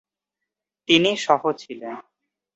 [0.87, 1.95] তিনি সহ-ছিলেন।